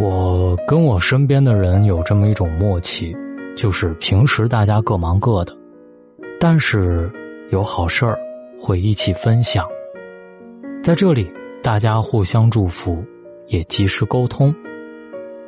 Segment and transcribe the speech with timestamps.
[0.00, 3.14] 我跟我身边的人有这么一种默契，
[3.54, 5.54] 就是平时大家各忙各的，
[6.40, 7.12] 但是
[7.50, 8.18] 有好事儿
[8.58, 9.62] 会一起分享。
[10.82, 11.30] 在这里，
[11.62, 13.04] 大家互相祝福，
[13.48, 14.54] 也及时沟通。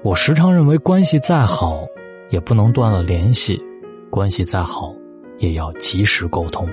[0.02, 1.86] 我时常认为，关系再好，
[2.28, 3.56] 也不能断了联系；
[4.10, 4.94] 关系再好，
[5.38, 6.68] 也要及时沟通。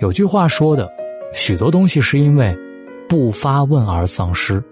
[0.00, 0.86] 有句话说的，
[1.32, 2.54] 许多东西是因为
[3.08, 4.62] 不发问而丧失。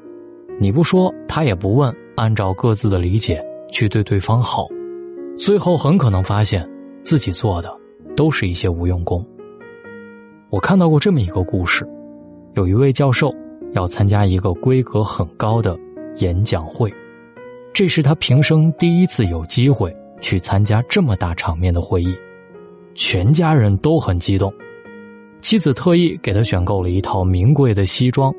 [0.63, 3.43] 你不说，他也不问，按照各自的理解
[3.73, 4.69] 去对对方好，
[5.39, 6.69] 最后很可能发现
[7.03, 7.75] 自己做的
[8.15, 9.27] 都是一些无用功。
[10.51, 11.89] 我看到过这么一个故事，
[12.57, 13.35] 有一位教授
[13.73, 15.79] 要参加一个规格很高的
[16.19, 16.93] 演讲会，
[17.73, 22.15] 这是他平生第一次有机会去参加这么大场面的会议，
[22.95, 24.53] 全家人都很激动，
[25.41, 28.31] 妻子特意给他选购了一套名贵的西装，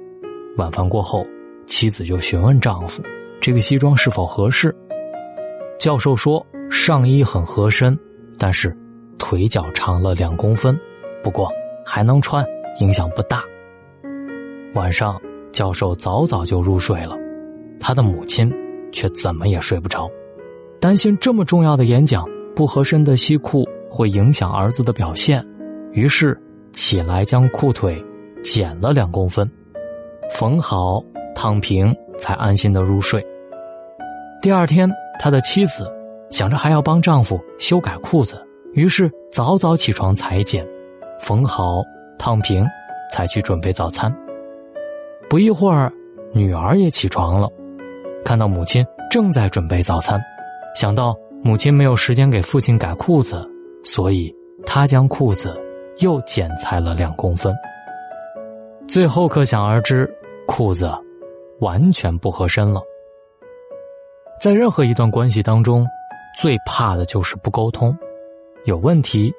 [0.58, 1.26] 晚饭过后。
[1.72, 3.02] 妻子就询问丈夫
[3.40, 4.76] ：“这个西装是否合适？”
[5.80, 7.98] 教授说：“上衣很合身，
[8.38, 8.78] 但是
[9.18, 10.78] 腿脚长了两公分，
[11.24, 11.50] 不过
[11.86, 12.46] 还能穿，
[12.82, 13.42] 影响不大。”
[14.76, 15.18] 晚上，
[15.54, 17.16] 教授早早就入睡了，
[17.80, 18.54] 他的母亲
[18.92, 20.12] 却怎么也睡不着，
[20.78, 25.42] 担心这么重要的演讲不合身的西裤会影响儿子的表现，
[25.94, 26.38] 于是
[26.74, 28.04] 起来将裤腿
[28.44, 29.50] 剪了两公分，
[30.32, 31.02] 缝好。
[31.36, 33.26] 躺平才安心的入睡。
[34.42, 35.92] 第二天，他的妻子
[36.30, 38.42] 想着还要帮丈夫修改裤子，
[38.74, 40.66] 于是早早起床裁剪，
[41.20, 41.84] 缝好，
[42.18, 42.66] 躺平，
[43.12, 44.12] 才去准备早餐。
[45.30, 45.92] 不一会儿，
[46.34, 47.48] 女儿也起床了，
[48.26, 50.20] 看到母亲正在准备早餐，
[50.76, 53.48] 想到母亲没有时间给父亲改裤子，
[53.84, 54.34] 所以
[54.66, 55.56] 她将裤子
[56.00, 57.54] 又剪裁了两公分。
[58.88, 60.10] 最后可想而知，
[60.48, 60.92] 裤子。
[61.62, 62.82] 完全不合身了。
[64.42, 65.88] 在任何一段关系当中，
[66.40, 67.96] 最怕的就是不沟通。
[68.66, 69.32] 有问题，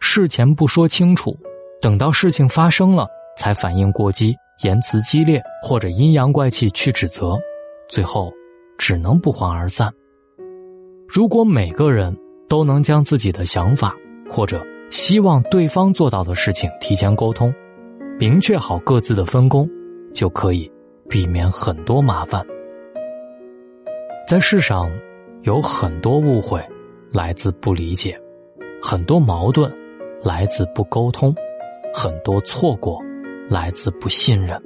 [0.00, 1.38] 事前不说清楚，
[1.80, 7.38] 等到事情发生了才反应过激、言辞激烈或者阴阳怪气去指责，
[7.88, 8.32] 最后
[8.78, 9.92] 只能不欢而散。
[11.08, 12.16] 如果每个人
[12.48, 13.94] 都能将自己的想法
[14.28, 17.52] 或者希望对方做到的事情提前沟通，
[18.18, 19.68] 明确好各自的分工，
[20.14, 20.70] 就可以。
[21.08, 22.44] 避免很多麻烦。
[24.28, 24.90] 在世上，
[25.42, 26.60] 有很多误会
[27.12, 28.20] 来自不理解，
[28.82, 29.72] 很多矛盾
[30.22, 31.34] 来自不沟通，
[31.94, 33.00] 很多错过
[33.48, 34.58] 来自不信任。《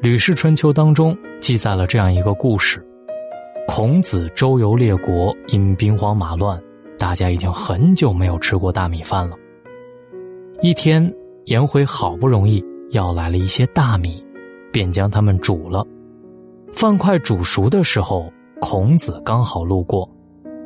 [0.00, 2.82] 吕氏春秋》当中记载了这样一个故事：
[3.66, 6.58] 孔子周游列国，因兵荒马乱，
[6.96, 9.36] 大家已经很久没有吃过大米饭了。
[10.62, 14.24] 一天，颜回好不容易要来了一些大米。
[14.72, 15.86] 便将它们煮了，
[16.72, 20.08] 饭快煮熟的时候，孔子刚好路过，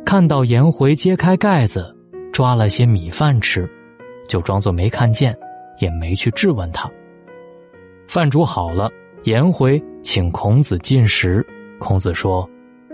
[0.05, 1.95] 看到颜回揭开盖子，
[2.33, 3.69] 抓了些米饭吃，
[4.29, 5.37] 就装作没看见，
[5.79, 6.91] 也没去质问他。
[8.09, 8.91] 饭煮好了，
[9.25, 11.47] 颜回请孔子进食，
[11.79, 12.49] 孔子说：“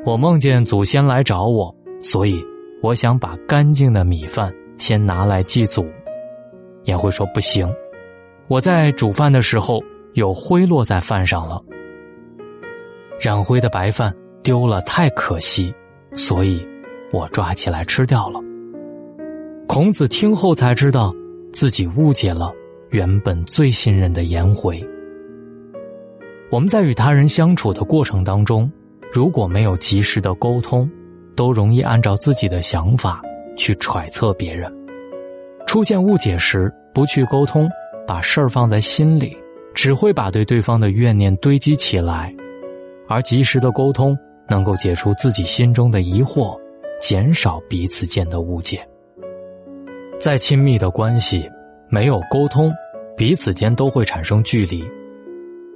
[0.04, 2.44] 我梦见祖先来找我，所以
[2.82, 5.86] 我想把干净的米饭先拿来祭祖。”
[6.84, 7.68] 颜回说：“不行，
[8.46, 9.82] 我在煮饭的时候。”
[10.14, 11.62] 有灰落在饭上了，
[13.20, 15.72] 染灰的白饭丢了太可惜，
[16.14, 16.66] 所以
[17.12, 18.40] 我抓起来吃掉了。
[19.66, 21.14] 孔子听后才知道
[21.52, 22.52] 自己误解了
[22.90, 24.84] 原本最信任的颜回。
[26.50, 28.70] 我们在与他人相处的过程当中，
[29.12, 30.90] 如果没有及时的沟通，
[31.36, 33.20] 都容易按照自己的想法
[33.56, 34.72] 去揣测别人。
[35.66, 37.68] 出现误解时，不去沟通，
[38.06, 39.36] 把事儿放在心里。
[39.74, 42.34] 只会把对对方的怨念堆积起来，
[43.08, 44.16] 而及时的沟通
[44.48, 46.58] 能够解除自己心中的疑惑，
[47.00, 48.86] 减少彼此间的误解。
[50.18, 51.48] 再亲密的关系，
[51.88, 52.72] 没有沟通，
[53.16, 54.84] 彼此间都会产生距离。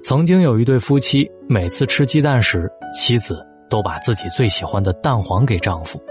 [0.03, 6.03] 曾经有一对夫妻，每次吃鸡蛋时，妻子都把自己最喜欢的蛋黄给丈夫，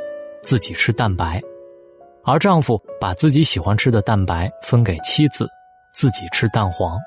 [0.41, 1.41] 自己吃蛋白，
[2.23, 5.45] 而丈夫把自己喜欢吃的蛋白分给妻子，
[5.93, 6.97] 自己吃蛋黄。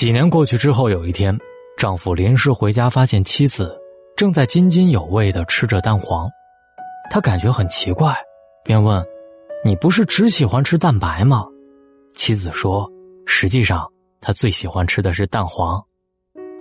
[0.00, 1.38] 几年过去之后，有一天，
[1.76, 3.78] 丈夫临时回家，发现妻子
[4.16, 6.26] 正在津津有味的吃着蛋黄，
[7.10, 8.16] 他感觉很奇怪，
[8.64, 9.04] 便问
[9.62, 11.44] ：“你不是只喜欢吃蛋白吗？”
[12.16, 12.90] 妻子说
[13.28, 13.86] ：“实际上，
[14.22, 15.78] 她最喜欢吃的是蛋黄。”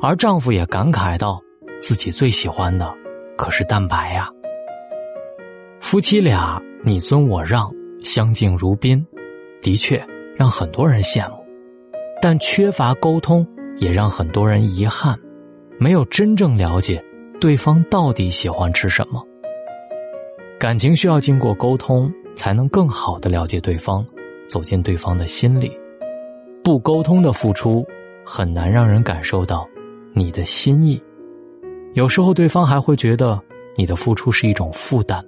[0.04, 1.40] 而丈夫也感慨道
[1.80, 2.94] ：“自己最喜欢的
[3.38, 4.30] 可是蛋白呀。”
[5.80, 7.72] 夫妻俩你尊我让，
[8.04, 9.02] 相敬如宾，
[9.62, 10.06] 的确
[10.36, 11.39] 让很多人羡慕。
[12.22, 15.18] 但缺乏沟通，也让很多人遗憾，
[15.78, 17.04] 没有真正了解
[17.40, 19.24] 对方到底喜欢吃什么。
[20.60, 24.06] 感情需要经过沟通，才能更好的了解对方，
[24.50, 25.72] 走进对方的心里。
[26.62, 27.86] 不沟通的付出，
[28.26, 29.66] 很难让人感受到
[30.14, 31.02] 你的心意。
[31.94, 33.42] 有时候，对方还会觉得
[33.78, 35.24] 你的付出是一种负担。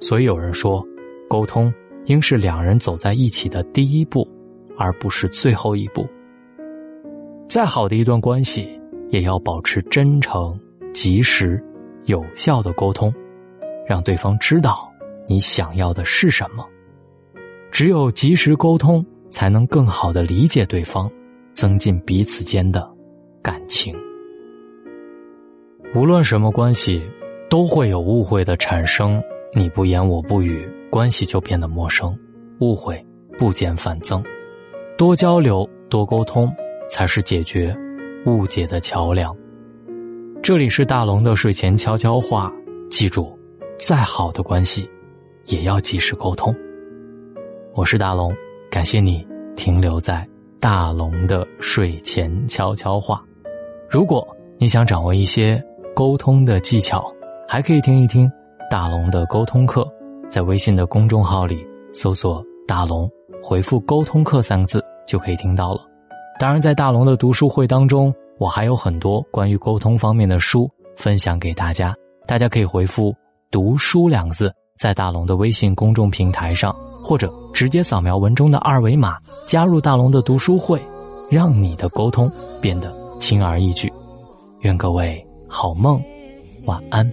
[0.00, 0.86] 所以有人说，
[1.26, 1.72] 沟通
[2.04, 4.28] 应是两人走在一起的第一步，
[4.76, 6.06] 而不是最后一步。
[7.48, 8.68] 再好的一段关系，
[9.10, 10.58] 也要保持真诚、
[10.92, 11.62] 及时、
[12.04, 13.12] 有效的沟通，
[13.86, 14.92] 让对方知道
[15.28, 16.66] 你想要的是什么。
[17.70, 21.10] 只有及时沟通，才能更好的理解对方，
[21.54, 22.88] 增进彼此间的
[23.42, 23.94] 感情。
[25.94, 27.02] 无论什么关系，
[27.48, 29.22] 都会有误会的产生。
[29.54, 32.18] 你不言我不语，关系就变得陌生，
[32.60, 33.02] 误会
[33.38, 34.22] 不减反增。
[34.98, 36.52] 多交流，多沟通，
[36.90, 37.76] 才是解决
[38.26, 39.34] 误解的桥梁。
[40.42, 42.52] 这里是大龙的睡前悄悄话，
[42.90, 43.36] 记住，
[43.78, 44.88] 再好的关系，
[45.46, 46.54] 也要及时沟通。
[47.74, 48.34] 我是大龙，
[48.70, 50.26] 感谢你停留在
[50.60, 53.24] 大龙的睡前悄悄话。
[53.88, 54.26] 如果
[54.58, 55.62] 你想掌握一些
[55.94, 57.04] 沟通的技巧，
[57.48, 58.30] 还可以听一听。
[58.68, 59.86] 大龙的沟通课，
[60.28, 63.08] 在微信的公众号里搜索“大龙”，
[63.40, 65.80] 回复“沟通课”三个字就可以听到了。
[66.38, 71.94] 当然，在大龙的读书会当中，我还有很多关于沟通方面的书分享给大家。
[72.26, 73.14] 大家可以回复
[73.50, 79.16] “读书”两字，在大龙的微信公众平台上，或者直接扫描文中的二维码
[79.46, 80.78] 加入大龙的读书会，
[81.30, 82.30] 让你的沟通
[82.60, 83.90] 变得轻而易举。
[84.60, 86.02] 愿各位好梦，
[86.66, 87.10] 晚安。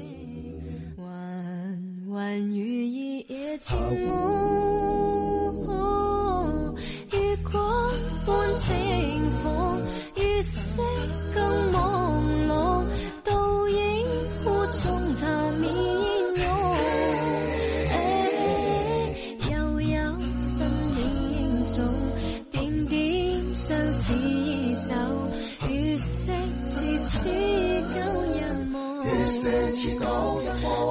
[29.41, 30.82] 梦。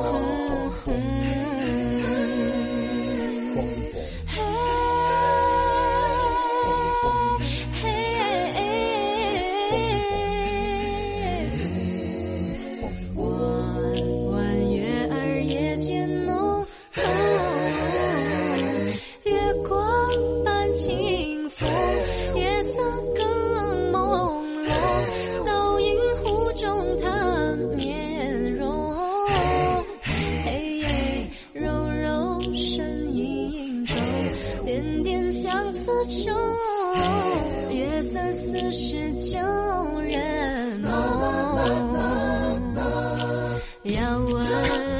[35.72, 36.30] 此处
[37.70, 39.38] 月色似是旧
[40.00, 40.92] 人梦。
[43.82, 44.91] 要问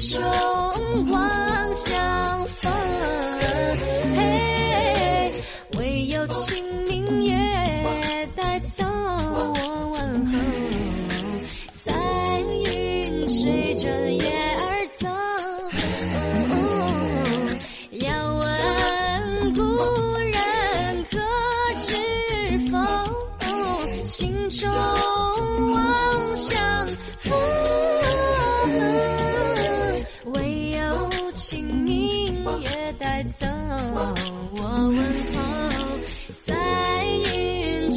[0.00, 0.18] 雄
[1.10, 2.72] 王相逢，
[4.16, 5.30] 嘿，
[5.76, 7.36] 唯有清明月
[8.34, 8.82] 带走。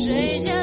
[0.03, 0.62] 睡觉，